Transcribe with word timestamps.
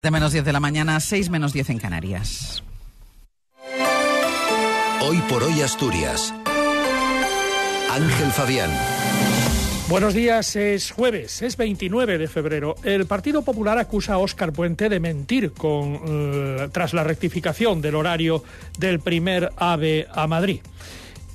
De 0.00 0.12
menos 0.12 0.30
10 0.30 0.44
de 0.44 0.52
la 0.52 0.60
mañana, 0.60 1.00
6 1.00 1.28
menos 1.28 1.52
10 1.52 1.70
en 1.70 1.78
Canarias. 1.78 2.62
Hoy 5.00 5.20
por 5.28 5.42
hoy 5.42 5.60
Asturias. 5.60 6.32
Ángel 7.90 8.30
Fabián. 8.30 8.70
Buenos 9.88 10.14
días, 10.14 10.54
es 10.54 10.92
jueves, 10.92 11.42
es 11.42 11.56
29 11.56 12.16
de 12.16 12.28
febrero. 12.28 12.76
El 12.84 13.06
Partido 13.06 13.42
Popular 13.42 13.76
acusa 13.78 14.14
a 14.14 14.18
Óscar 14.18 14.52
Puente 14.52 14.88
de 14.88 15.00
mentir 15.00 15.50
con, 15.50 15.98
eh, 16.06 16.68
tras 16.70 16.94
la 16.94 17.02
rectificación 17.02 17.82
del 17.82 17.96
horario 17.96 18.44
del 18.78 19.00
primer 19.00 19.50
AVE 19.56 20.06
a 20.12 20.28
Madrid. 20.28 20.60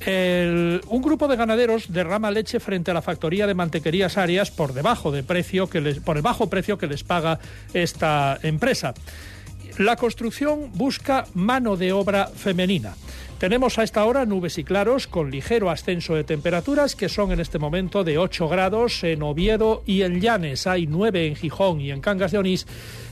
Un 0.08 1.02
grupo 1.02 1.28
de 1.28 1.36
ganaderos 1.36 1.92
derrama 1.92 2.32
leche 2.32 2.60
frente 2.60 2.92
a 2.92 2.94
la 2.94 3.02
factoría 3.02 3.48
de 3.48 3.54
mantequerías 3.54 4.18
Arias 4.18 4.52
por 4.52 4.74
debajo 4.74 5.12
de 5.12 5.24
precio 5.24 5.70
que 5.70 5.82
les, 5.82 6.00
por 6.00 6.18
el 6.18 6.22
bajo 6.22 6.50
precio 6.50 6.78
que 6.78 6.88
les 6.88 7.04
paga 7.04 7.40
esta 7.74 8.38
empresa. 8.44 8.94
La 9.78 9.96
construcción 9.96 10.72
busca 10.76 11.26
mano 11.34 11.76
de 11.76 11.94
obra 11.94 12.28
femenina. 12.28 12.96
Tenemos 13.40 13.80
a 13.80 13.84
esta 13.84 14.06
hora 14.06 14.26
nubes 14.26 14.58
y 14.60 14.64
claros 14.64 15.08
con 15.08 15.32
ligero 15.32 15.72
ascenso 15.72 16.14
de 16.14 16.24
temperaturas 16.24 16.96
que 16.96 17.10
son 17.10 17.32
en 17.32 17.40
este 17.40 17.58
momento 17.58 18.04
de 18.04 18.20
8 18.20 18.48
grados 18.48 19.04
en 19.04 19.24
Oviedo 19.24 19.82
y 19.86 20.04
en 20.04 20.22
Llanes. 20.22 20.68
Hay 20.68 20.86
9 20.86 21.28
en 21.28 21.36
Gijón 21.36 21.82
y 21.82 21.92
en 21.92 22.02
Cangas 22.02 22.32
de 22.32 22.38
Onís. 22.38 22.68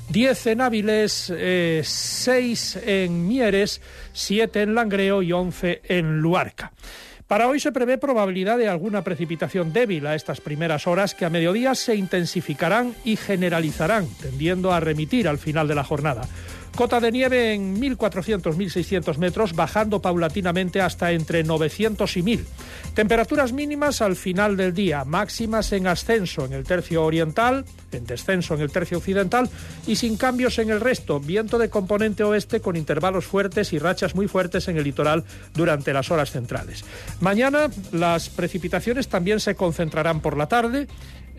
10 0.10 0.48
en 0.48 0.62
Áviles, 0.62 1.34
6 1.84 2.76
eh, 2.76 3.06
en 3.06 3.28
Mieres, 3.28 3.82
7 4.14 4.62
en 4.62 4.76
Langreo 4.76 5.24
y 5.24 5.32
11 5.32 5.82
en 5.86 6.20
Luarca. 6.20 6.72
Para 7.32 7.48
hoy 7.48 7.62
se 7.62 7.72
prevé 7.72 7.98
probabilidad 7.98 8.58
de 8.58 8.68
alguna 8.68 9.06
precipitación 9.06 9.72
débil 9.72 10.06
a 10.06 10.16
estas 10.16 10.42
primeras 10.42 10.86
horas 10.86 11.16
que 11.16 11.24
a 11.24 11.30
mediodía 11.30 11.76
se 11.76 11.96
intensificarán 11.96 12.94
y 13.06 13.16
generalizarán, 13.16 14.06
tendiendo 14.22 14.74
a 14.74 14.82
remitir 14.82 15.30
al 15.30 15.38
final 15.38 15.70
de 15.70 15.76
la 15.76 15.86
jornada. 15.86 16.24
Cota 16.76 17.00
de 17.00 17.12
nieve 17.12 17.54
en 17.54 17.80
1.400-1.600 17.80 19.18
metros, 19.18 19.54
bajando 19.54 20.02
paulatinamente 20.02 20.82
hasta 20.82 21.12
entre 21.12 21.44
900 21.44 22.18
y 22.18 22.22
1.000. 22.22 22.46
Temperaturas 22.94 23.54
mínimas 23.54 24.02
al 24.02 24.16
final 24.16 24.58
del 24.58 24.74
día, 24.74 25.06
máximas 25.06 25.72
en 25.74 25.88
ascenso 25.88 26.46
en 26.46 26.54
el 26.54 26.64
tercio 26.64 27.04
oriental, 27.04 27.66
en 27.92 28.06
descenso 28.06 28.56
en 28.56 28.62
el 28.62 28.72
tercio 28.72 28.98
occidental 28.98 29.50
y 29.86 29.96
sin 29.96 30.18
cambios 30.18 30.60
en 30.60 30.70
el 30.70 30.80
resto. 30.80 31.20
Viento 31.20 31.58
de 31.58 31.70
componente 31.70 32.24
oeste 32.24 32.62
con 32.62 32.76
intervalos 32.76 33.26
fuertes 33.26 33.74
y 33.74 33.80
rachas 33.80 34.16
muy 34.16 34.28
fuertes 34.28 34.68
en 34.68 34.78
el 34.78 34.84
litoral 34.84 35.24
durante 35.54 35.94
las 35.94 36.10
horas 36.12 36.32
centrales. 36.32 36.84
Mañana 37.20 37.70
las 37.92 38.30
precipitaciones 38.30 39.08
también 39.08 39.40
se 39.40 39.56
concentrarán 39.56 40.22
por 40.22 40.38
la 40.38 40.48
tarde 40.48 40.88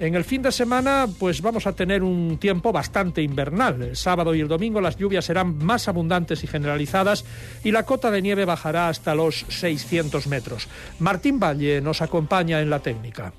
en 0.02 0.16
el 0.16 0.24
fin 0.24 0.42
de 0.42 0.50
semana, 0.50 1.06
pues 1.16 1.40
vamos 1.42 1.64
a 1.68 1.74
tener 1.74 2.02
un 2.02 2.36
tiempo 2.38 2.72
bastante 2.72 3.22
invernal. 3.22 3.80
El 3.82 3.96
sábado 3.96 4.34
y 4.34 4.40
el 4.40 4.48
domingo 4.48 4.80
las 4.80 4.96
lluvias 4.96 5.24
serán 5.24 5.58
más 5.58 5.86
abundantes 5.86 6.42
y 6.42 6.48
generalizadas 6.48 7.24
y 7.62 7.70
la 7.70 7.84
cota 7.84 8.10
de 8.10 8.20
nieve 8.20 8.44
bajará 8.44 8.88
hasta 8.88 9.14
los 9.14 9.46
600 9.48 10.26
metros. 10.26 10.66
Martín 10.98 11.38
Valle 11.38 11.80
nos 11.80 12.02
acompaña 12.02 12.60
en 12.60 12.68
la 12.68 12.80
técnica. 12.80 13.32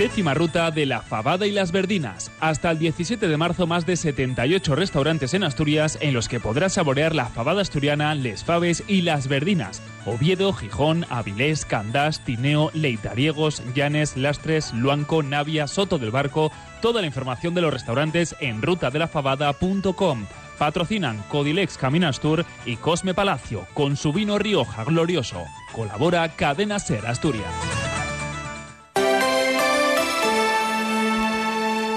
Décima 0.00 0.32
ruta 0.32 0.70
de 0.70 0.86
la 0.86 1.02
Fabada 1.02 1.46
y 1.46 1.52
las 1.52 1.72
Verdinas. 1.72 2.32
Hasta 2.40 2.70
el 2.70 2.78
17 2.78 3.28
de 3.28 3.36
marzo, 3.36 3.66
más 3.66 3.84
de 3.84 3.96
78 3.96 4.74
restaurantes 4.74 5.34
en 5.34 5.44
Asturias 5.44 5.98
en 6.00 6.14
los 6.14 6.26
que 6.26 6.40
podrás 6.40 6.72
saborear 6.72 7.14
la 7.14 7.26
fabada 7.26 7.60
asturiana, 7.60 8.14
les 8.14 8.42
faves 8.42 8.82
y 8.88 9.02
las 9.02 9.28
verdinas. 9.28 9.82
Oviedo, 10.06 10.54
Gijón, 10.54 11.04
Avilés, 11.10 11.66
Candás, 11.66 12.24
Tineo, 12.24 12.70
Leitariegos, 12.72 13.62
Llanes, 13.74 14.16
Lastres, 14.16 14.72
Luanco, 14.72 15.22
Navia, 15.22 15.66
Soto 15.66 15.98
del 15.98 16.12
Barco. 16.12 16.50
Toda 16.80 17.02
la 17.02 17.06
información 17.06 17.52
de 17.52 17.60
los 17.60 17.70
restaurantes 17.70 18.34
en 18.40 18.62
rutadelafabada.com. 18.62 20.24
Patrocinan 20.58 21.22
Codilex 21.28 21.76
Caminastur 21.76 22.46
y 22.64 22.76
Cosme 22.76 23.12
Palacio 23.12 23.66
con 23.74 23.98
su 23.98 24.14
vino 24.14 24.38
Rioja 24.38 24.82
Glorioso. 24.84 25.44
Colabora 25.72 26.26
Cadena 26.36 26.78
Ser 26.78 27.06
Asturias. 27.06 27.69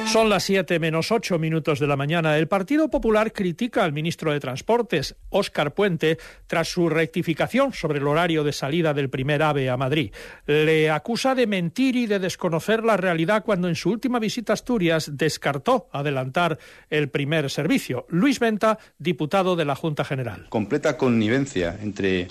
Son 0.06 0.30
las 0.30 0.44
7 0.44 0.80
menos 0.80 1.12
8 1.12 1.40
minutos 1.40 1.80
de 1.80 1.88
la 1.88 1.96
mañana. 1.96 2.38
El 2.38 2.48
Partido 2.48 2.90
Popular 2.90 3.34
critica 3.34 3.84
al 3.84 3.94
ministro 3.94 4.32
de 4.32 4.40
Transportes, 4.40 5.16
Óscar 5.30 5.74
Puente, 5.74 6.20
tras 6.46 6.68
su 6.68 6.88
rectificación 6.88 7.74
sobre 7.74 7.98
el 7.98 8.08
horario 8.08 8.44
de 8.44 8.54
salida 8.54 8.94
del 8.94 9.10
primer 9.10 9.42
AVE 9.42 9.70
a 9.70 9.78
Madrid. 9.78 10.14
Le 10.46 10.92
acusa 10.92 11.34
de 11.34 11.48
mentir 11.48 11.96
y 11.96 12.06
de 12.06 12.20
desconocer 12.20 12.84
la 12.84 12.96
realidad 12.96 13.44
cuando 13.44 13.68
en 13.68 13.76
su 13.76 13.90
última 13.90 14.20
visita 14.20 14.54
a 14.54 14.56
Asturias 14.56 15.12
descartó 15.14 15.88
adelantar 15.92 16.60
el 16.92 17.10
primer 17.10 17.50
servicio. 17.50 18.06
Luis 18.10 18.40
Venta, 18.40 18.78
diputado 19.00 19.56
de 19.56 19.66
la 19.66 19.76
Junta 19.76 20.06
General. 20.06 20.46
Completa 20.50 20.96
connivencia 20.96 21.80
entre, 21.82 22.28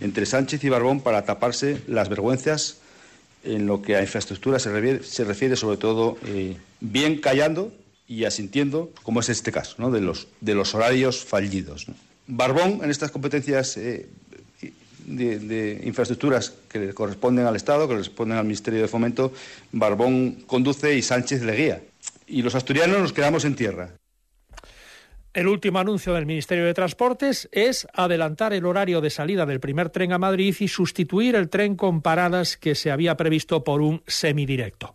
entre 0.00 0.26
Sánchez 0.26 0.62
y 0.64 0.68
Barbón 0.68 1.00
para 1.00 1.24
taparse 1.24 1.80
las 1.86 2.10
vergüenzas 2.10 2.82
en 3.44 3.66
lo 3.66 3.80
que 3.80 3.96
a 3.96 4.02
infraestructura 4.02 4.58
se 4.58 5.24
refiere, 5.24 5.56
sobre 5.56 5.76
todo 5.76 6.18
eh, 6.26 6.56
bien 6.82 7.18
callando 7.18 7.72
y 8.08 8.24
asintiendo, 8.24 8.90
como 9.02 9.20
es 9.20 9.28
este 9.28 9.52
caso, 9.52 9.76
¿no? 9.78 9.90
de, 9.90 10.00
los, 10.00 10.26
de 10.40 10.54
los 10.54 10.74
horarios 10.74 11.24
fallidos. 11.24 11.86
Barbón, 12.26 12.80
en 12.82 12.90
estas 12.90 13.10
competencias 13.10 13.76
eh, 13.76 14.08
de, 15.06 15.80
infraestructuras 15.84 16.52
que 16.68 16.78
le 16.78 16.92
corresponden 16.92 17.46
al 17.46 17.56
Estado, 17.56 17.86
que 17.86 17.94
le 17.94 18.00
corresponden 18.00 18.38
al 18.38 18.44
Ministerio 18.44 18.82
de 18.82 18.88
Fomento, 18.88 19.32
Barbón 19.70 20.42
conduce 20.46 20.94
y 20.94 21.02
Sánchez 21.02 21.42
le 21.42 21.56
guía. 21.56 21.82
Y 22.26 22.42
los 22.42 22.54
asturianos 22.54 22.98
nos 22.98 23.12
quedamos 23.12 23.44
en 23.44 23.54
tierra. 23.54 23.90
El 25.32 25.46
último 25.46 25.78
anuncio 25.78 26.12
del 26.12 26.26
Ministerio 26.26 26.66
de 26.66 26.74
Transportes 26.74 27.48
es 27.52 27.86
adelantar 27.94 28.52
el 28.52 28.66
horario 28.66 29.00
de 29.00 29.08
salida 29.08 29.46
del 29.46 29.60
primer 29.60 29.88
tren 29.88 30.12
a 30.12 30.18
Madrid 30.18 30.54
y 30.58 30.68
sustituir 30.68 31.36
el 31.36 31.48
tren 31.48 31.74
con 31.74 32.02
paradas 32.02 32.58
que 32.58 32.74
se 32.74 32.90
había 32.90 33.16
previsto 33.16 33.64
por 33.64 33.80
un 33.80 34.02
semidirecto. 34.06 34.94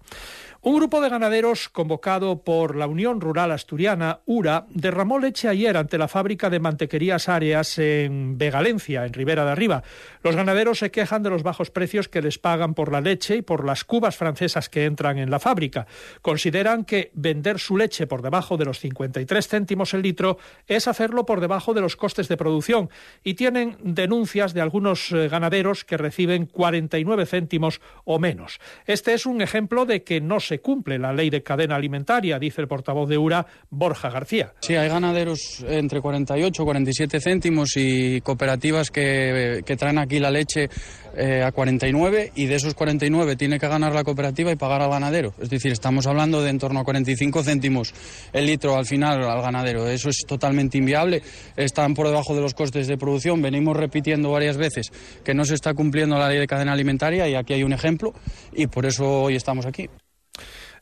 Un 0.67 0.75
grupo 0.75 0.99
de 0.99 1.07
ganaderos 1.07 1.69
convocado 1.69 2.43
por 2.43 2.75
la 2.75 2.87
Unión 2.87 3.21
Rural 3.21 3.53
Asturiana, 3.53 4.19
URA, 4.25 4.65
derramó 4.67 5.17
leche 5.17 5.47
ayer 5.47 5.77
ante 5.77 5.97
la 5.97 6.09
fábrica 6.09 6.49
de 6.49 6.59
mantequerías 6.59 7.29
áreas 7.29 7.79
en 7.79 8.37
Vegalencia, 8.37 9.05
en 9.05 9.13
Ribera 9.13 9.45
de 9.45 9.51
Arriba. 9.51 9.83
Los 10.23 10.35
ganaderos 10.35 10.79
se 10.79 10.91
quejan 10.91 11.23
de 11.23 11.29
los 11.29 11.41
bajos 11.41 11.71
precios 11.71 12.09
que 12.09 12.21
les 12.21 12.37
pagan 12.37 12.73
por 12.73 12.91
la 12.91 12.99
leche 12.99 13.37
y 13.37 13.41
por 13.43 13.63
las 13.63 13.85
cubas 13.85 14.17
francesas 14.17 14.67
que 14.67 14.83
entran 14.83 15.19
en 15.19 15.31
la 15.31 15.39
fábrica. 15.39 15.87
Consideran 16.21 16.83
que 16.83 17.11
vender 17.13 17.59
su 17.59 17.77
leche 17.77 18.05
por 18.05 18.21
debajo 18.21 18.57
de 18.57 18.65
los 18.65 18.81
53 18.81 19.47
céntimos 19.47 19.93
el 19.93 20.01
litro 20.01 20.37
es 20.67 20.89
hacerlo 20.89 21.25
por 21.25 21.39
debajo 21.39 21.73
de 21.73 21.79
los 21.79 21.95
costes 21.95 22.27
de 22.27 22.35
producción 22.35 22.89
y 23.23 23.35
tienen 23.35 23.77
denuncias 23.83 24.53
de 24.53 24.59
algunos 24.59 25.13
eh, 25.13 25.29
ganaderos 25.29 25.85
que 25.85 25.95
reciben 25.95 26.45
49 26.45 27.25
céntimos 27.25 27.79
o 28.03 28.19
menos. 28.19 28.59
Este 28.85 29.13
es 29.13 29.25
un 29.25 29.41
ejemplo 29.41 29.85
de 29.85 30.03
que 30.03 30.19
no 30.19 30.41
se 30.41 30.56
cumple 30.59 30.97
la 30.97 31.13
ley 31.13 31.29
de 31.29 31.43
cadena 31.43 31.75
alimentaria, 31.75 32.39
dice 32.39 32.61
el 32.61 32.67
portavoz 32.67 33.09
de 33.09 33.17
URA, 33.17 33.45
Borja 33.69 34.09
García. 34.09 34.53
Sí, 34.59 34.75
hay 34.75 34.89
ganaderos 34.89 35.65
entre 35.67 36.01
48 36.01 36.61
y 36.61 36.65
47 36.65 37.19
céntimos 37.19 37.71
y 37.75 38.21
cooperativas 38.21 38.91
que, 38.91 39.63
traen 39.77 39.99
aquí 39.99 40.19
la 40.19 40.31
leche 40.31 40.69
eh, 41.15 41.43
a 41.43 41.51
49 41.51 42.31
y 42.35 42.45
de 42.45 42.55
esos 42.55 42.73
49 42.73 43.35
tiene 43.35 43.59
que 43.59 43.67
ganar 43.67 43.93
la 43.93 44.03
cooperativa 44.03 44.51
y 44.51 44.55
pagar 44.55 44.81
al 44.81 44.89
ganadero. 44.89 45.33
Es 45.39 45.49
decir, 45.49 45.71
estamos 45.71 46.07
hablando 46.07 46.41
de 46.41 46.49
en 46.49 46.59
torno 46.59 46.79
a 46.79 46.83
45 46.83 47.43
céntimos 47.43 47.93
el 48.33 48.45
litro 48.45 48.75
al 48.75 48.85
final 48.85 49.23
al 49.23 49.41
ganadero. 49.41 49.87
Eso 49.87 50.09
es 50.09 50.25
totalmente 50.27 50.77
inviable. 50.77 51.21
Están 51.55 51.93
por 51.93 52.07
debajo 52.07 52.35
de 52.35 52.41
los 52.41 52.53
costes 52.53 52.87
de 52.87 52.97
producción. 52.97 53.41
Venimos 53.41 53.77
repitiendo 53.77 54.31
varias 54.31 54.57
veces 54.57 54.91
que 55.23 55.33
no 55.33 55.45
se 55.45 55.55
está 55.55 55.73
cumpliendo 55.73 56.17
la 56.17 56.29
ley 56.29 56.39
de 56.39 56.47
cadena 56.47 56.73
alimentaria 56.73 57.27
y 57.27 57.35
aquí 57.35 57.53
hay 57.53 57.63
un 57.63 57.73
ejemplo 57.73 58.13
y 58.53 58.67
por 58.67 58.85
eso 58.85 59.23
hoy 59.23 59.35
estamos 59.35 59.65
aquí. 59.65 59.89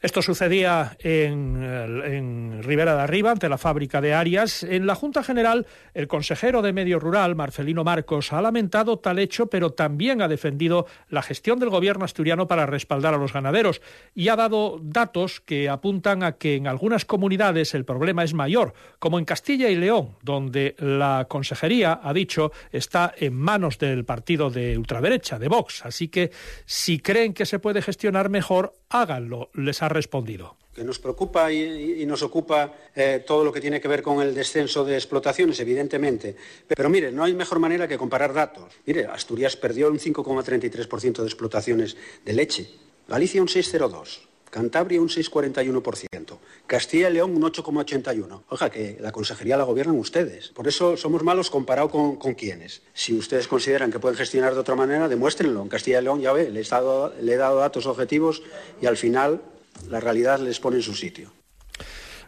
Esto 0.06 0.22
sucedía 0.22 0.96
en, 1.00 1.64
en, 1.64 2.62
Ribera 2.62 2.96
de 2.96 3.02
Arriba, 3.02 3.32
ante 3.32 3.50
la 3.50 3.58
fábrica 3.58 4.02
de 4.02 4.14
Arias. 4.14 4.62
En 4.62 4.86
la 4.86 4.94
Junta 4.94 5.24
General, 5.24 5.66
el 5.96 6.08
consejero 6.08 6.62
de 6.62 6.74
Medio 6.74 7.00
Rural, 7.00 7.36
Marcelino 7.36 7.84
Marcos, 7.84 8.32
ha 8.32 8.40
lamentado 8.40 9.00
tal 9.00 9.18
hecho, 9.18 9.48
pero 9.48 9.72
también 9.72 10.22
ha 10.22 10.28
defendido 10.28 10.86
la 11.10 11.24
gestión 11.24 11.58
del 11.58 11.72
gobierno 11.72 12.06
asturiano 12.06 12.46
para 12.46 12.68
respaldar 12.68 13.16
a 13.16 13.18
los 13.18 13.34
ganaderos 13.34 13.82
y 14.14 14.30
ha 14.30 14.36
dado 14.36 14.80
datos 14.80 15.42
que 15.42 15.70
apuntan 15.70 16.22
a 16.22 16.34
que 16.34 16.54
en 16.56 16.68
algunas 16.68 17.04
comunidades 17.04 17.74
el 17.74 17.84
problema 17.84 18.24
es 18.24 18.36
mayor, 18.36 18.76
como 19.00 19.18
en 19.18 19.26
Castilla 19.26 19.70
y 19.70 19.76
León, 19.76 20.18
donde 20.22 20.76
la 20.78 21.26
consejería, 21.28 22.00
ha 22.04 22.14
dicho, 22.14 22.52
está 22.72 23.12
en 23.18 23.34
manos 23.34 23.80
del 23.80 24.06
partido 24.06 24.52
de 24.52 24.78
ultraderecha, 24.78 25.40
de 25.40 25.48
Vox. 25.48 25.84
Así 25.84 26.10
que 26.10 26.30
si 26.66 27.00
creen 27.00 27.34
que 27.34 27.48
se 27.48 27.58
puede 27.58 27.82
gestionar 27.82 28.30
mejor, 28.30 28.76
háganlo, 28.90 29.50
les 29.54 29.82
ha 29.82 29.90
respondido 29.90 30.58
que 30.76 30.84
nos 30.84 31.00
preocupa 31.00 31.50
y, 31.54 32.06
nos 32.06 32.22
ocupa 32.22 32.74
eh, 32.94 33.24
todo 33.26 33.46
lo 33.46 33.54
que 33.54 33.62
tiene 33.62 33.80
que 33.80 33.88
ver 33.88 34.04
con 34.04 34.22
el 34.22 34.36
descenso 34.36 34.84
de 34.84 34.96
explotaciones, 34.96 35.58
evidentemente. 35.62 36.36
Pero 36.68 36.90
mire, 36.90 37.14
no 37.14 37.24
hay 37.24 37.34
mejor 37.34 37.60
manera 37.60 37.88
que 37.88 37.98
comparar 37.98 38.34
datos. 38.34 38.74
Mire, 38.86 39.06
Asturias 39.06 39.56
perdió 39.56 39.88
un 39.88 40.00
5,33% 40.00 41.22
de 41.22 41.26
explotaciones 41.26 41.96
de 42.26 42.34
leche, 42.34 42.70
Galicia 43.08 43.42
un 43.42 43.48
6,02%, 43.48 44.20
Cantabria 44.56 45.02
un 45.02 45.10
6,41%, 45.10 46.38
Castilla 46.66 47.10
y 47.10 47.14
León 47.16 47.36
un 47.36 47.44
8,81%. 47.44 48.44
Oiga, 48.48 48.70
que 48.70 48.98
la 49.02 49.12
consejería 49.12 49.58
la 49.58 49.66
gobiernan 49.66 49.98
ustedes. 50.00 50.48
Por 50.48 50.70
eso 50.70 50.96
somos 50.96 51.24
malos 51.24 51.50
comparado 51.50 51.90
con, 51.90 52.16
con 52.16 52.36
quienes. 52.36 52.82
Si 52.94 53.14
ustedes 53.14 53.50
consideran 53.50 53.92
que 53.92 54.00
pueden 54.00 54.18
gestionar 54.18 54.54
de 54.54 54.62
otra 54.62 54.76
manera, 54.76 55.10
demuéstrenlo. 55.10 55.62
En 55.62 55.68
Castilla 55.68 56.00
y 56.00 56.04
León, 56.06 56.22
ya 56.22 56.32
ve, 56.32 56.50
le 56.50 56.62
he 56.62 57.22
le 57.22 57.34
he 57.34 57.36
dado 57.36 57.58
datos 57.60 57.86
objetivos 57.86 58.44
y 58.82 58.86
al 58.86 58.96
final 58.96 59.42
la 59.90 60.00
realidad 60.00 60.40
les 60.40 60.62
pone 60.62 60.78
en 60.78 60.84
su 60.84 60.94
sitio. 60.94 61.34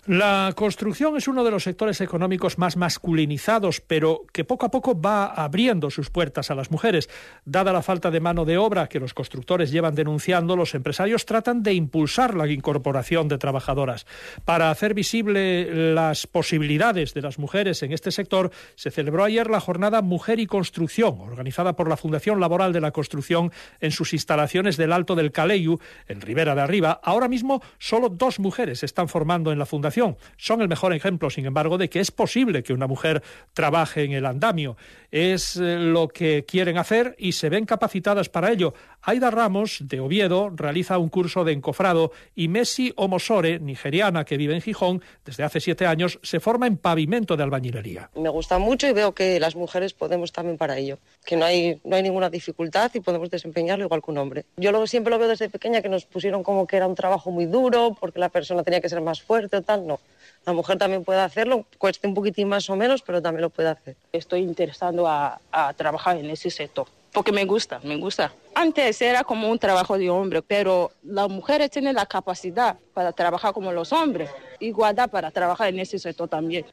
La 0.07 0.53
construcción 0.55 1.17
es 1.17 1.27
uno 1.27 1.43
de 1.43 1.51
los 1.51 1.63
sectores 1.63 1.99
económicos 1.99 2.57
más 2.57 2.77
masculinizados, 2.77 3.81
pero 3.81 4.21
que 4.31 4.45
poco 4.45 4.65
a 4.65 4.71
poco 4.71 4.97
va 5.01 5.25
abriendo 5.25 5.89
sus 5.89 6.09
puertas 6.09 6.49
a 6.49 6.55
las 6.55 6.71
mujeres. 6.71 7.09
Dada 7.43 7.73
la 7.73 7.81
falta 7.81 8.09
de 8.09 8.21
mano 8.21 8.45
de 8.45 8.57
obra 8.57 8.87
que 8.87 9.01
los 9.01 9.13
constructores 9.13 9.69
llevan 9.69 9.95
denunciando, 9.95 10.55
los 10.55 10.75
empresarios 10.75 11.25
tratan 11.25 11.61
de 11.61 11.73
impulsar 11.73 12.35
la 12.35 12.47
incorporación 12.47 13.27
de 13.27 13.37
trabajadoras. 13.37 14.05
Para 14.45 14.71
hacer 14.71 14.93
visible 14.93 15.93
las 15.93 16.25
posibilidades 16.25 17.13
de 17.13 17.23
las 17.23 17.37
mujeres 17.37 17.83
en 17.83 17.91
este 17.91 18.11
sector, 18.11 18.51
se 18.75 18.91
celebró 18.91 19.25
ayer 19.25 19.49
la 19.49 19.59
jornada 19.59 20.01
Mujer 20.01 20.39
y 20.39 20.47
Construcción, 20.47 21.19
organizada 21.19 21.75
por 21.75 21.89
la 21.89 21.97
Fundación 21.97 22.39
Laboral 22.39 22.71
de 22.71 22.79
la 22.79 22.91
Construcción 22.91 23.51
en 23.81 23.91
sus 23.91 24.13
instalaciones 24.13 24.77
del 24.77 24.93
Alto 24.93 25.15
del 25.15 25.33
Caleyu, 25.33 25.79
en 26.07 26.21
Ribera 26.21 26.55
de 26.55 26.61
Arriba. 26.61 26.97
Ahora 27.03 27.27
mismo 27.27 27.61
solo 27.77 28.07
dos 28.07 28.39
mujeres 28.39 28.83
están 28.83 29.09
formando 29.09 29.51
en 29.51 29.59
la 29.59 29.65
fundación 29.65 29.96
son 30.37 30.61
el 30.61 30.67
mejor 30.67 30.93
ejemplo, 30.93 31.29
sin 31.29 31.45
embargo, 31.45 31.77
de 31.77 31.89
que 31.89 31.99
es 31.99 32.11
posible 32.11 32.63
que 32.63 32.73
una 32.73 32.87
mujer 32.87 33.23
trabaje 33.53 34.03
en 34.03 34.11
el 34.11 34.25
andamio. 34.25 34.77
Es 35.11 35.55
eh, 35.55 35.77
lo 35.77 36.07
que 36.07 36.45
quieren 36.45 36.77
hacer 36.77 37.15
y 37.17 37.31
se 37.31 37.49
ven 37.49 37.65
capacitadas 37.65 38.29
para 38.29 38.51
ello. 38.51 38.73
Aida 39.09 39.31
Ramos, 39.31 39.77
de 39.83 40.01
Oviedo, 40.01 40.49
realiza 40.53 40.97
un 40.97 41.07
curso 41.07 41.45
de 41.45 41.53
encofrado 41.53 42.11
y 42.35 42.49
Messi 42.49 42.91
Omosore, 42.97 43.57
nigeriana 43.57 44.25
que 44.25 44.35
vive 44.35 44.53
en 44.53 44.61
Gijón 44.61 45.01
desde 45.23 45.45
hace 45.45 45.61
siete 45.61 45.85
años, 45.85 46.19
se 46.23 46.41
forma 46.41 46.67
en 46.67 46.75
pavimento 46.75 47.37
de 47.37 47.43
albañilería. 47.43 48.09
Me 48.17 48.27
gusta 48.27 48.59
mucho 48.59 48.85
y 48.85 48.91
veo 48.91 49.13
que 49.13 49.39
las 49.39 49.55
mujeres 49.55 49.93
podemos 49.93 50.33
también 50.33 50.57
para 50.57 50.77
ello, 50.77 50.97
que 51.23 51.37
no 51.37 51.45
hay, 51.45 51.79
no 51.85 51.95
hay 51.95 52.03
ninguna 52.03 52.29
dificultad 52.29 52.91
y 52.95 52.99
podemos 52.99 53.29
desempeñarlo 53.29 53.85
igual 53.85 54.01
que 54.03 54.11
un 54.11 54.17
hombre. 54.17 54.43
Yo 54.57 54.73
lo, 54.73 54.85
siempre 54.85 55.11
lo 55.11 55.19
veo 55.19 55.29
desde 55.29 55.49
pequeña 55.49 55.81
que 55.81 55.87
nos 55.87 56.03
pusieron 56.03 56.43
como 56.43 56.67
que 56.67 56.75
era 56.75 56.85
un 56.85 56.95
trabajo 56.95 57.31
muy 57.31 57.45
duro 57.45 57.95
porque 57.97 58.19
la 58.19 58.27
persona 58.27 58.61
tenía 58.63 58.81
que 58.81 58.89
ser 58.89 58.99
más 58.99 59.21
fuerte 59.21 59.55
o 59.55 59.61
tal 59.61 59.87
no. 59.87 60.01
La 60.45 60.51
mujer 60.51 60.77
también 60.77 61.05
puede 61.05 61.21
hacerlo, 61.21 61.65
cueste 61.77 62.09
un 62.09 62.13
poquitín 62.13 62.49
más 62.49 62.69
o 62.69 62.75
menos, 62.75 63.03
pero 63.03 63.21
también 63.21 63.43
lo 63.43 63.51
puede 63.51 63.69
hacer. 63.69 63.95
Estoy 64.11 64.41
interesando 64.41 65.07
a, 65.07 65.39
a 65.49 65.73
trabajar 65.75 66.17
en 66.17 66.29
ese 66.29 66.49
sector 66.49 66.87
porque 67.17 67.31
me 67.31 67.45
gusta, 67.45 67.79
me 67.83 67.95
gusta. 67.97 68.31
Antes 68.53 69.01
era 69.01 69.23
como 69.23 69.49
un 69.49 69.57
trabajo 69.57 69.97
de 69.97 70.07
hombre, 70.07 70.43
pero 70.43 70.91
las 71.01 71.27
mujeres 71.27 71.71
tienen 71.71 71.95
la 71.95 72.05
capacidad 72.05 72.77
para 72.93 73.11
trabajar 73.11 73.53
como 73.53 73.71
los 73.71 73.91
hombres, 73.91 74.29
igualdad 74.59 75.09
para 75.09 75.31
trabajar 75.31 75.69
en 75.69 75.79
ese 75.79 75.97
sector 75.97 76.29
también. 76.29 76.67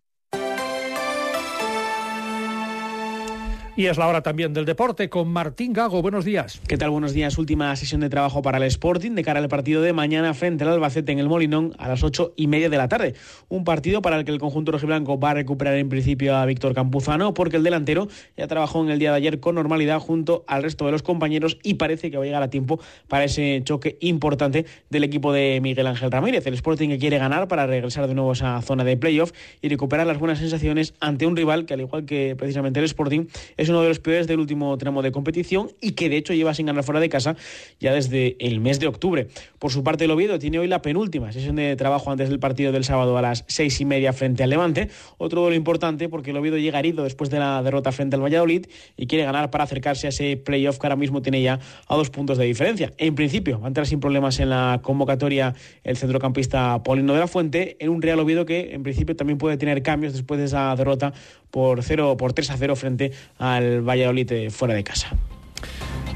Y 3.76 3.87
es 3.87 3.99
la 3.99 4.06
hora 4.06 4.23
también 4.23 4.53
del 4.53 4.67
deporte 4.67 5.09
con 5.09 5.26
Martín 5.26 5.73
Gago. 5.73 6.00
Buenos 6.00 6.25
días. 6.25 6.61
¿Qué 6.69 6.79
tal? 6.79 6.91
Buenos 6.91 7.12
días. 7.12 7.37
Última 7.38 7.75
sesión 7.75 8.03
de 8.03 8.09
trabajo 8.09 8.41
para 8.41 8.59
el 8.59 8.62
Sporting 8.62 9.17
de 9.17 9.25
cara 9.25 9.41
al 9.41 9.49
partido 9.49 9.82
de 9.82 9.93
mañana 9.93 10.32
frente 10.32 10.62
al 10.62 10.71
Albacete 10.71 11.11
en 11.11 11.19
el 11.19 11.29
Molinón 11.29 11.75
a 11.79 11.88
las 11.88 12.05
ocho 12.05 12.35
y 12.37 12.47
media 12.47 12.71
de 12.71 12.76
la 12.76 12.88
tarde. 12.88 13.15
Un 13.49 13.65
partido 13.65 14.00
para 14.00 14.17
el 14.17 14.25
que 14.25 14.31
el 14.31 14.38
conjunto 14.38 14.71
rojiblanco 14.71 15.19
va 15.19 15.31
a 15.31 15.35
recuperar 15.35 15.75
en 15.75 15.88
principio 15.88 16.37
a 16.37 16.47
Víctor 16.47 16.73
Campuzano 16.73 17.35
porque 17.35 17.56
el 17.56 17.65
delantero 17.65 18.06
ya 18.37 18.47
trabajó 18.47 18.81
en 18.85 18.91
el 18.91 19.00
día 19.00 19.11
de 19.11 19.17
ayer 19.17 19.41
con 19.41 19.56
normalidad 19.56 19.99
junto 19.99 20.44
al 20.47 20.62
resto 20.62 20.87
de 20.87 20.93
los 20.93 21.03
compañeros 21.03 21.59
y 21.65 21.75
parece 21.75 22.12
que 22.12 22.17
va 22.17 22.23
a 22.23 22.27
llegar 22.27 22.44
a 22.44 22.50
tiempo 22.50 22.79
para 23.09 23.25
ese 23.25 23.61
choque 23.65 23.99
importante 23.99 24.67
del 24.88 25.03
equipo 25.03 25.32
de 25.32 25.59
Miguel 25.61 25.88
Ángel 25.88 26.12
Ramírez. 26.12 26.47
El 26.47 26.55
Sporting 26.55 26.91
que 26.91 26.99
quiere 27.00 27.19
ganar 27.19 27.49
para 27.49 27.67
regresar 27.67 28.06
de 28.06 28.15
nuevo 28.15 28.31
a 28.31 28.35
esa 28.35 28.62
zona 28.62 28.85
de 28.85 28.97
playoff 28.97 29.32
y 29.62 29.69
recuperar 29.69 30.06
las 30.06 30.20
buenas 30.20 30.38
sensaciones 30.38 30.94
ante 31.00 31.27
un 31.27 31.35
rival 31.35 31.67
que 31.67 31.75
al 31.75 31.81
igual 31.81 32.05
que 32.05 32.37
precisamente 32.38 32.79
el 32.79 32.85
Sporting 32.85 33.27
uno 33.69 33.82
de 33.82 33.88
los 33.88 34.00
peores 34.00 34.26
del 34.26 34.40
último 34.40 34.76
tramo 34.78 35.02
de 35.02 35.12
competición 35.12 35.70
y 35.81 35.93
que 35.93 36.08
de 36.08 36.16
hecho 36.16 36.34
lleva 36.34 36.55
sin 36.55 36.66
ganar 36.66 36.84
fuera 36.84 37.00
de 37.00 37.08
casa 37.08 37.37
ya 37.81 37.93
desde 37.93 38.37
el 38.38 38.61
mes 38.61 38.81
de 38.81 38.87
octubre. 38.87 39.28
Por 39.58 39.70
su 39.70 39.82
parte, 39.82 40.05
el 40.05 40.11
Oviedo 40.11 40.38
tiene 40.38 40.58
hoy 40.58 40.69
la 40.69 40.82
penúltima 40.82 41.32
sesión 41.32 41.56
de 41.56 41.76
trabajo 41.76 42.11
antes 42.11 42.28
del 42.28 42.38
partido 42.38 42.72
del 42.72 42.84
sábado 42.84 43.16
a 43.16 43.22
las 43.22 43.44
seis 43.49 43.81
y 43.81 43.84
media 43.84 44.12
frente 44.12 44.43
al 44.43 44.50
Levante. 44.50 44.88
Otro 45.19 45.43
duelo 45.43 45.56
importante 45.56 46.08
porque 46.08 46.31
el 46.31 46.37
Oviedo 46.37 46.56
llega 46.58 46.78
herido 46.78 47.05
después 47.05 47.31
de 47.31 47.38
la 47.38 47.62
derrota 47.62 47.93
frente 47.93 48.16
al 48.16 48.22
Valladolid 48.22 48.66
y 48.96 49.06
quiere 49.06 49.25
ganar 49.25 49.50
para 49.50 49.64
acercarse 49.64 50.06
a 50.06 50.10
ese 50.10 50.37
playoff 50.37 50.78
que 50.78 50.87
ahora 50.87 50.96
mismo 50.96 51.22
tiene 51.22 51.43
ya 51.43 51.58
a 51.87 51.96
dos 51.96 52.10
puntos 52.10 52.38
de 52.38 52.44
diferencia. 52.44 52.93
En 52.99 53.14
principio, 53.14 53.60
va 53.60 53.67
a 53.67 53.69
entrar 53.69 53.87
sin 53.87 54.00
problemas 54.00 54.40
en 54.40 54.50
la 54.50 54.81
convocatoria 54.82 55.55
el 55.82 55.96
centrocampista 55.96 56.82
Paulino 56.82 57.14
de 57.14 57.20
la 57.20 57.26
Fuente 57.26 57.76
en 57.81 57.90
un 57.90 58.02
Real 58.02 58.20
Oviedo 58.20 58.46
que 58.46 58.75
en 58.75 58.82
principio 58.82 59.17
también 59.17 59.38
puede 59.38 59.56
tener 59.56 59.82
cambios 59.82 60.12
después 60.12 60.38
de 60.38 60.46
esa 60.46 60.75
derrota 60.76 61.12
por, 61.50 61.82
0, 61.82 62.17
por 62.17 62.32
3 62.32 62.50
a 62.50 62.56
0 62.56 62.76
frente 62.76 63.12
al 63.56 63.83
Valladolid 63.83 64.51
fuera 64.51 64.75
de 64.75 64.85
casa. 64.85 65.11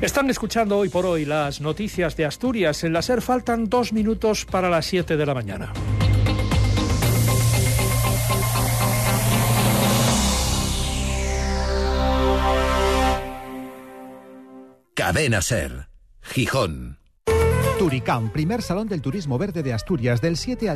Están 0.01 0.31
escuchando 0.31 0.79
hoy 0.79 0.89
por 0.89 1.07
hoy 1.07 1.25
las 1.25 1.61
noticias 1.61 2.17
de 2.17 2.25
Asturias. 2.25 2.85
En 2.85 2.93
la 2.93 3.03
SER 3.03 3.21
faltan 3.21 3.69
dos 3.69 3.93
minutos 3.93 4.45
para 4.45 4.71
las 4.71 4.87
7 4.87 5.17
de 5.17 5.27
la 5.27 5.35
mañana. 5.35 5.73
Cadena 14.95 15.43
Ser. 15.43 15.89
Gijón. 16.23 16.99
Turicam, 17.79 18.31
primer 18.33 18.61
salón 18.61 18.89
del 18.89 19.01
turismo 19.01 19.39
verde 19.39 19.63
de 19.63 19.73
Asturias 19.73 20.21
del 20.21 20.37
7 20.37 20.65
al 20.65 20.67